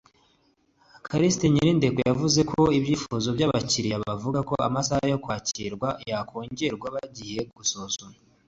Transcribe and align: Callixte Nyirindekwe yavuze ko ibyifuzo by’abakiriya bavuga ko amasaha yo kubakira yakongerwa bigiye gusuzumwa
Callixte 1.09 1.45
Nyirindekwe 1.49 2.01
yavuze 2.09 2.39
ko 2.51 2.61
ibyifuzo 2.77 3.27
by’abakiriya 3.35 3.97
bavuga 4.05 4.39
ko 4.49 4.53
amasaha 4.67 5.03
yo 5.11 5.17
kubakira 5.23 5.89
yakongerwa 6.11 6.87
bigiye 7.01 7.41
gusuzumwa 7.57 8.17